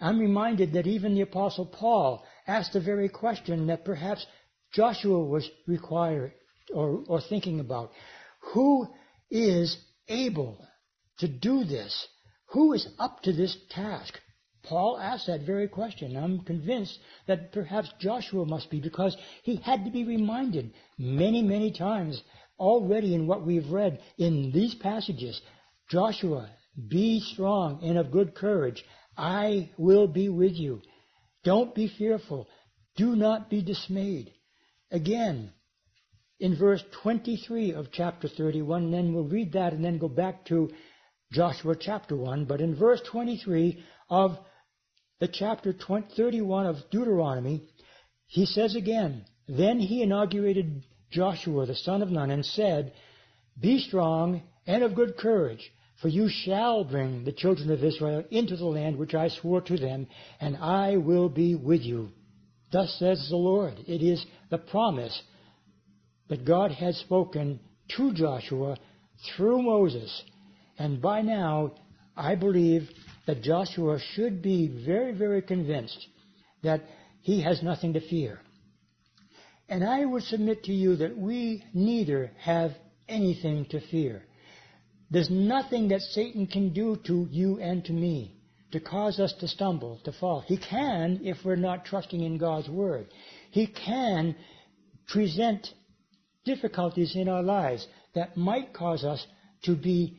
[0.00, 4.24] I'm reminded that even the apostle Paul asked the very question that perhaps
[4.72, 6.32] Joshua was required
[6.72, 7.90] or, or thinking about.
[8.52, 8.88] Who
[9.30, 9.76] is
[10.08, 10.64] able
[11.18, 12.06] to do this?
[12.52, 14.18] Who is up to this task?
[14.62, 16.16] Paul asked that very question.
[16.16, 21.72] I'm convinced that perhaps Joshua must be because he had to be reminded many, many
[21.72, 22.22] times
[22.58, 25.40] already in what we've read in these passages.
[25.90, 26.50] Joshua,
[26.88, 28.84] be strong and of good courage.
[29.16, 30.82] I will be with you.
[31.44, 32.48] Don't be fearful.
[32.96, 34.32] Do not be dismayed.
[34.90, 35.52] Again,
[36.40, 40.70] in verse 23 of chapter 31, then we'll read that and then go back to
[41.32, 42.44] Joshua chapter 1.
[42.44, 44.38] But in verse 23 of
[45.20, 47.62] the chapter 20, 31 of Deuteronomy,
[48.26, 52.92] he says again, Then he inaugurated Joshua the son of Nun and said,
[53.60, 58.56] Be strong and of good courage, for you shall bring the children of Israel into
[58.56, 60.06] the land which I swore to them,
[60.40, 62.10] and I will be with you.
[62.70, 63.74] Thus says the Lord.
[63.86, 65.22] It is the promise
[66.28, 67.60] that God had spoken
[67.96, 68.76] to Joshua
[69.36, 70.22] through Moses.
[70.78, 71.72] And by now,
[72.16, 72.90] I believe
[73.28, 76.08] that Joshua should be very, very convinced
[76.62, 76.80] that
[77.20, 78.40] he has nothing to fear.
[79.68, 82.70] And I would submit to you that we neither have
[83.06, 84.22] anything to fear.
[85.10, 88.34] There's nothing that Satan can do to you and to me
[88.72, 90.40] to cause us to stumble, to fall.
[90.46, 93.08] He can if we're not trusting in God's Word.
[93.50, 94.36] He can
[95.06, 95.68] present
[96.46, 99.26] difficulties in our lives that might cause us
[99.64, 100.18] to be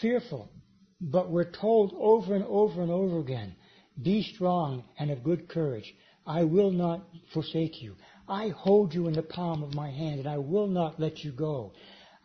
[0.00, 0.48] fearful.
[1.00, 3.54] But we're told over and over and over again,
[4.02, 5.92] be strong and of good courage.
[6.26, 7.94] I will not forsake you.
[8.28, 11.32] I hold you in the palm of my hand and I will not let you
[11.32, 11.72] go.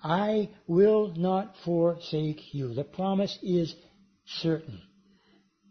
[0.04, 2.74] I will not forsake you.
[2.74, 3.74] The promise is
[4.26, 4.82] certain.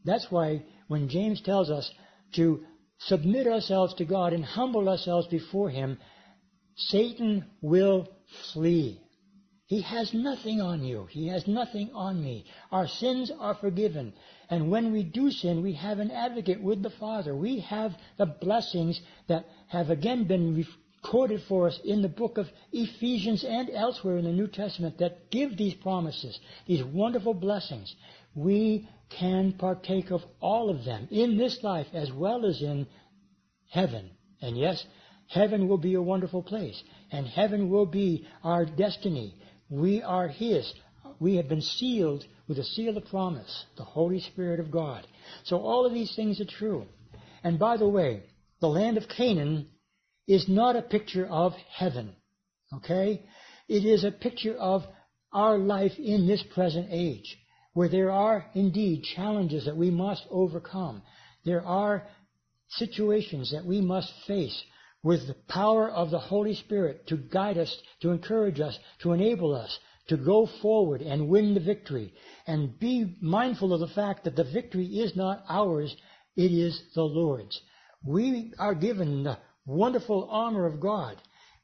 [0.05, 1.91] That's why when James tells us
[2.37, 2.65] to
[2.99, 5.99] submit ourselves to God and humble ourselves before Him,
[6.77, 8.09] Satan will
[8.55, 9.02] flee.
[9.73, 11.07] He has nothing on you.
[11.09, 12.45] He has nothing on me.
[12.71, 14.13] Our sins are forgiven.
[14.51, 17.35] And when we do sin, we have an advocate with the Father.
[17.35, 20.55] We have the blessings that have again been
[21.03, 25.31] recorded for us in the book of Ephesians and elsewhere in the New Testament that
[25.31, 27.97] give these promises, these wonderful blessings.
[28.35, 32.87] We can partake of all of them in this life as well as in
[33.71, 34.11] heaven.
[34.43, 34.85] And yes,
[35.33, 39.35] Heaven will be a wonderful place, and heaven will be our destiny.
[39.73, 40.71] We are His.
[41.19, 45.07] We have been sealed with the seal of promise, the Holy Spirit of God.
[45.45, 46.85] So all of these things are true.
[47.43, 48.25] And by the way,
[48.61, 49.69] the land of Canaan
[50.29, 52.15] is not a picture of heaven.
[52.75, 53.25] Okay?
[53.67, 54.83] It is a picture of
[55.33, 57.39] our life in this present age,
[57.73, 61.01] where there are indeed challenges that we must overcome.
[61.47, 62.07] There are
[62.69, 64.63] situations that we must face
[65.03, 69.55] with the power of the Holy Spirit to guide us, to encourage us, to enable
[69.55, 72.12] us to go forward and win the victory.
[72.47, 75.95] And be mindful of the fact that the victory is not ours,
[76.37, 77.61] it is the Lord's.
[78.05, 81.17] We are given the wonderful armor of God.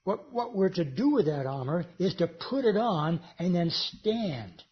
[0.04, 3.70] What, what we're to do with that armor is to put it on and then
[3.70, 4.62] stand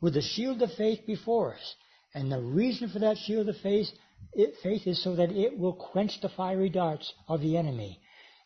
[0.00, 1.74] with the shield of faith before us.
[2.14, 3.88] And the reason for that shield of faith
[4.32, 8.00] it, faith is so that it will quench the fiery darts of the enemy.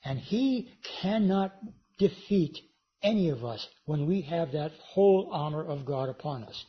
[0.04, 1.54] And he cannot
[1.98, 2.58] defeat
[3.02, 6.64] any of us when we have that whole armor of God upon us.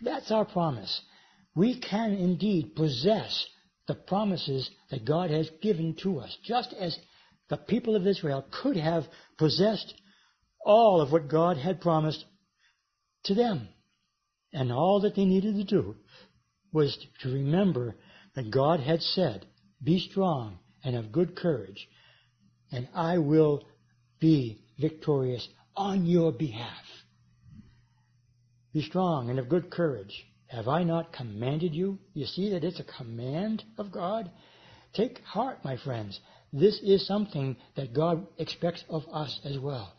[0.00, 1.02] That's our promise.
[1.54, 3.46] We can indeed possess
[3.88, 6.96] the promises that God has given to us, just as
[7.50, 9.04] the people of Israel could have
[9.38, 9.92] possessed
[10.64, 12.24] all of what God had promised
[13.24, 13.68] to them.
[14.52, 15.96] And all that they needed to do
[16.72, 17.96] was to remember
[18.34, 19.46] that God had said,
[19.82, 21.88] Be strong and of good courage,
[22.70, 23.64] and I will
[24.20, 26.84] be victorious on your behalf.
[28.72, 30.26] Be strong and of good courage.
[30.46, 31.98] Have I not commanded you?
[32.14, 34.30] You see that it's a command of God?
[34.94, 36.20] Take heart, my friends.
[36.52, 39.94] This is something that God expects of us as well.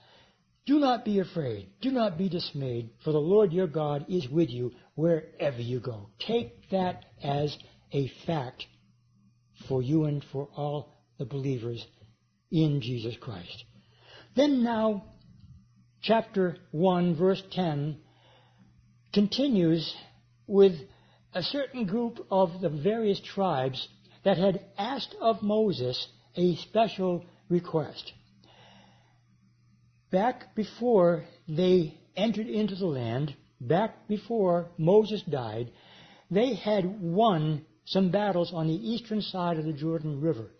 [0.65, 1.69] Do not be afraid.
[1.81, 6.09] Do not be dismayed, for the Lord your God is with you wherever you go.
[6.19, 7.57] Take that as
[7.93, 8.65] a fact
[9.67, 11.85] for you and for all the believers
[12.51, 13.63] in Jesus Christ.
[14.35, 15.05] Then now,
[16.01, 17.97] chapter 1, verse 10
[19.13, 19.95] continues
[20.47, 20.73] with
[21.33, 23.87] a certain group of the various tribes
[24.25, 28.11] that had asked of Moses a special request.
[30.11, 35.71] Back before they entered into the land, back before Moses died,
[36.29, 40.51] they had won some battles on the eastern side of the Jordan River.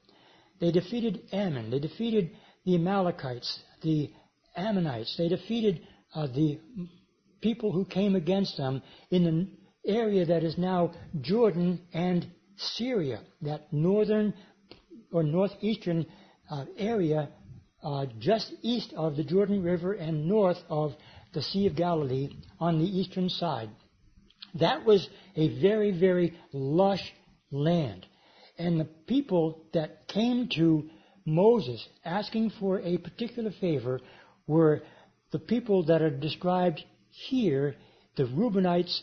[0.60, 1.72] They defeated Ammon.
[1.72, 2.32] They defeated
[2.66, 4.12] the Amalekites, the
[4.56, 5.16] Ammonites.
[5.18, 5.82] They defeated
[6.14, 6.60] uh, the
[7.42, 13.72] people who came against them in the area that is now Jordan and Syria, that
[13.74, 14.34] northern
[15.12, 16.06] or northeastern
[16.50, 17.30] uh, area
[17.84, 20.94] uh, just east of the Jordan River and north of
[21.34, 23.70] the Sea of Galilee on the eastern side.
[24.56, 27.14] That was a very, very lush
[27.52, 28.06] land.
[28.58, 30.90] And the people that came to
[31.26, 34.00] Moses asking for a particular favor
[34.46, 34.82] were
[35.32, 37.76] the people that are described here,
[38.16, 39.02] the Reubenites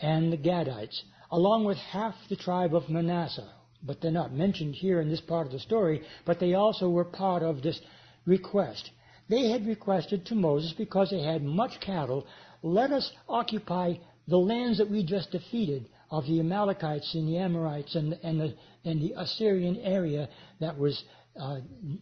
[0.00, 3.50] and the Gadites, along with half the tribe of Manasseh.
[3.82, 7.04] But they're not mentioned here in this part of the story, but they also were
[7.04, 7.80] part of this
[8.26, 8.90] request.
[9.28, 12.26] They had requested to Moses because they had much cattle,
[12.62, 13.94] let us occupy
[14.28, 18.54] the lands that we just defeated of the Amalekites and the Amorites and, and, the,
[18.84, 20.28] and the Assyrian area
[20.60, 21.02] that was
[21.40, 21.60] uh,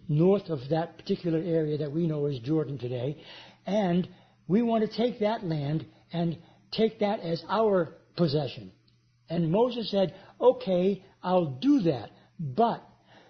[0.09, 3.16] north of that particular area that we know as Jordan today.
[3.66, 4.09] And
[4.49, 6.37] we want to take that land and
[6.73, 8.73] take that as our possession.
[9.29, 12.11] And Moses said, okay, I'll do that.
[12.39, 12.83] But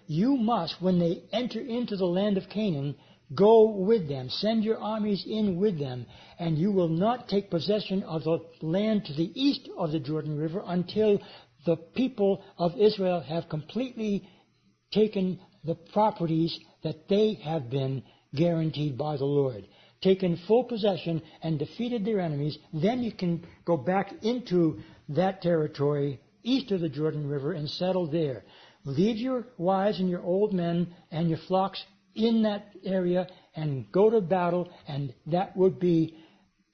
[0.07, 2.95] you must, when they enter into the land of Canaan,
[3.35, 4.29] go with them.
[4.29, 6.05] Send your armies in with them.
[6.39, 10.37] And you will not take possession of the land to the east of the Jordan
[10.37, 11.19] River until
[11.65, 14.27] the people of Israel have completely
[14.91, 18.03] taken the properties that they have been
[18.35, 19.67] guaranteed by the Lord.
[20.01, 24.79] Taken full possession and defeated their enemies, then you can go back into
[25.09, 28.43] that territory east of the Jordan River and settle there.
[28.83, 31.83] Leave your wives and your old men and your flocks
[32.15, 36.15] in that area and go to battle, and that would be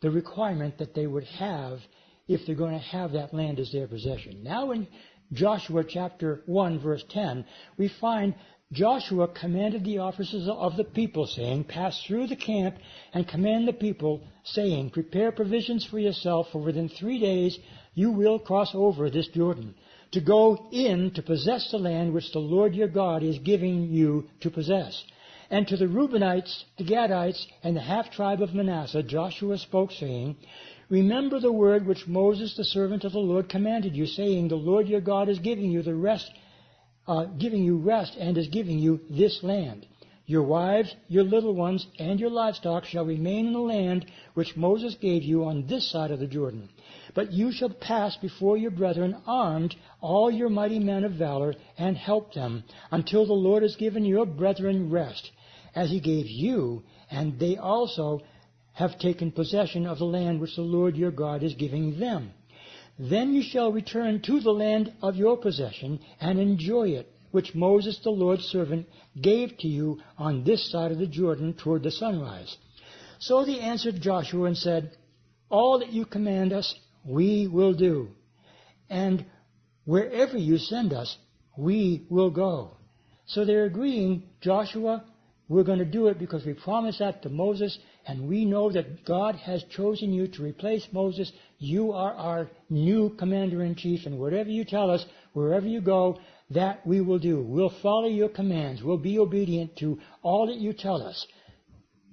[0.01, 1.79] the requirement that they would have
[2.27, 4.43] if they're going to have that land as their possession.
[4.43, 4.88] Now in
[5.33, 7.45] Joshua chapter 1 verse 10,
[7.77, 8.35] we find
[8.73, 12.75] Joshua commanded the officers of the people, saying, Pass through the camp
[13.13, 17.57] and command the people, saying, Prepare provisions for yourself, for within three days
[17.93, 19.73] you will cross over this Jordan,
[20.11, 24.27] to go in to possess the land which the Lord your God is giving you
[24.41, 25.01] to possess.
[25.49, 30.35] And to the Reubenites, the Gadites, and the half tribe of Manasseh, Joshua spoke, saying,
[30.89, 34.87] Remember the word which Moses, the servant of the Lord, commanded you, saying, The Lord
[34.87, 36.29] your God is giving you the rest,
[37.07, 39.85] uh, giving you rest, and is giving you this land.
[40.30, 44.93] Your wives, your little ones, and your livestock shall remain in the land which Moses
[44.95, 46.67] gave you on this side of the Jordan.
[47.15, 51.95] But you shall pass before your brethren armed, all your mighty men of valor, and
[51.95, 55.32] help them, until the Lord has given your brethren rest
[55.73, 58.21] as he gave you, and they also
[58.73, 62.34] have taken possession of the land which the Lord your God is giving them.
[62.99, 67.99] Then you shall return to the land of your possession and enjoy it, which Moses
[68.03, 68.88] the Lord's servant
[69.19, 72.57] gave to you on this side of the Jordan toward the sunrise.
[73.19, 74.97] So they answered Joshua and said,
[75.49, 76.73] All that you command us,
[77.05, 78.09] we will do.
[78.89, 79.25] And
[79.86, 81.17] wherever you send us,
[81.57, 82.78] we will go.
[83.25, 85.03] So they're agreeing, Joshua,
[85.49, 89.05] we're going to do it because we promised that to Moses, and we know that
[89.05, 91.32] God has chosen you to replace Moses.
[91.57, 96.19] You are our new commander in chief, and whatever you tell us, wherever you go,
[96.49, 97.41] that we will do.
[97.41, 98.81] We'll follow your commands.
[98.81, 101.25] We'll be obedient to all that you tell us.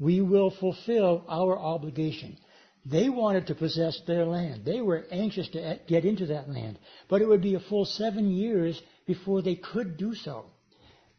[0.01, 2.37] We will fulfill our obligation.
[2.85, 4.64] They wanted to possess their land.
[4.64, 6.78] They were anxious to get into that land.
[7.09, 10.47] But it would be a full seven years before they could do so.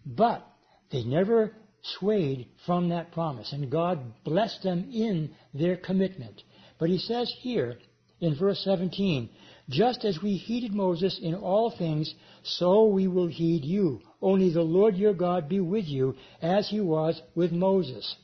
[0.06, 0.46] But
[0.92, 1.54] they never
[2.00, 6.44] swayed from that promise, and God blessed them in their commitment.
[6.80, 7.78] But he says here
[8.20, 9.30] in verse 17,
[9.70, 12.14] just as we heeded Moses in all things,
[12.44, 14.02] so we will heed you.
[14.22, 18.16] Only the Lord your God be with you, as he was with Moses.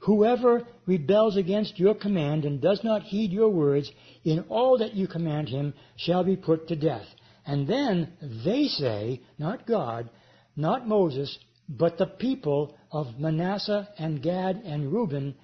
[0.00, 3.90] Whoever rebels against your command and does not heed your words,
[4.24, 7.06] in all that you command him, shall be put to death.
[7.44, 8.12] And then
[8.44, 10.08] they say, not God,
[10.56, 15.34] not Moses, but the people of Manasseh and Gad and Reuben,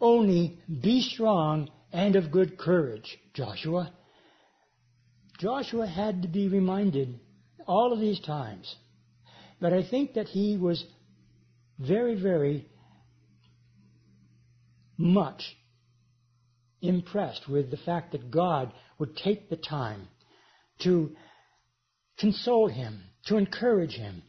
[0.00, 3.92] only be strong and of good courage, Joshua.
[5.42, 7.18] Joshua had to be reminded
[7.66, 8.72] all of these times.
[9.60, 10.84] But I think that he was
[11.80, 12.68] very, very
[14.96, 15.42] much
[16.80, 20.06] impressed with the fact that God would take the time
[20.82, 21.10] to
[22.18, 24.22] console him, to encourage him,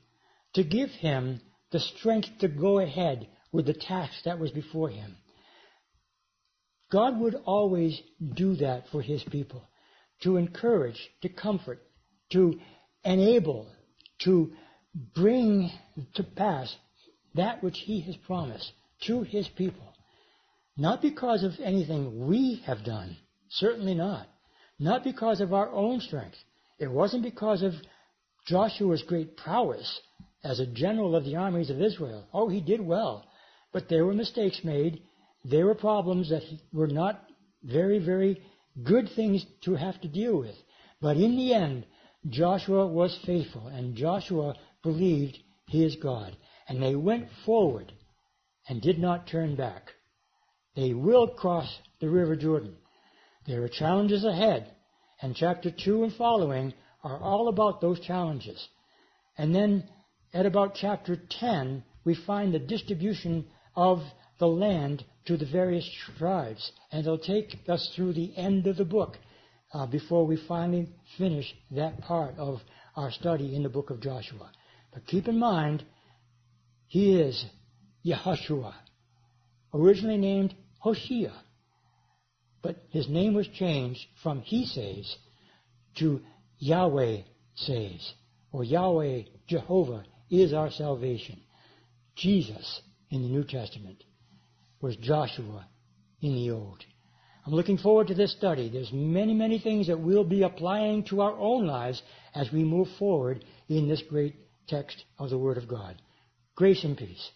[0.56, 1.42] to give him
[1.72, 5.16] the strength to go ahead with the task that was before him.
[6.92, 8.02] God would always
[8.34, 9.68] do that for his people,
[10.22, 11.82] to encourage, to comfort,
[12.32, 12.60] to
[13.04, 13.68] enable,
[14.20, 14.52] to
[15.16, 15.70] bring
[16.16, 16.74] to pass
[17.36, 18.72] that which he has promised
[19.08, 19.94] to his people.
[20.78, 23.18] Not because of anything we have done,
[23.50, 24.28] certainly not.
[24.80, 26.38] Not because of our own strength.
[26.80, 27.74] It wasn't because of
[28.48, 30.02] Joshua's great prowess
[30.44, 32.26] as a general of the armies of Israel.
[32.34, 33.26] Oh, he did well.
[33.72, 35.02] But there were mistakes made.
[35.46, 37.24] There were problems that were not
[37.64, 38.42] very, very
[38.82, 40.56] good things to have to deal with.
[41.02, 41.86] But in the end,
[42.28, 46.36] Joshua was faithful, and Joshua believed he is God.
[46.68, 47.92] And they went forward
[48.68, 49.92] and did not turn back.
[50.76, 51.68] They will cross
[52.00, 52.76] the River Jordan.
[53.46, 54.72] There are challenges ahead,
[55.22, 58.68] and chapter 2 and following are all about those challenges.
[59.38, 59.90] And then
[60.34, 63.46] at about chapter 10, we find the distribution
[63.76, 64.00] of
[64.40, 68.86] the land to the various tribes, and they'll take us through the end of the
[68.86, 69.18] book
[69.74, 72.60] uh, before we finally finish that part of
[72.96, 74.52] our study in the book of Joshua.
[74.94, 75.84] But keep in mind,
[76.88, 77.46] he is
[78.06, 78.74] Yehoshua,
[79.74, 81.32] originally named Hoshea.
[82.62, 85.16] But his name was changed from he says
[85.98, 86.22] to
[86.60, 87.22] Yahweh
[87.56, 88.14] says,
[88.52, 91.40] or Yahweh, Jehovah, is our salvation.
[92.16, 94.04] Jesus in the New Testament
[94.84, 95.66] was Joshua
[96.22, 96.84] in the Old.
[97.46, 98.70] I'm looking forward to this study.
[98.70, 102.02] There's many, many things that we'll be applying to our own lives
[102.36, 104.36] as we move forward in this great
[104.68, 106.02] text of the Word of God.
[106.56, 107.32] Grace and peace.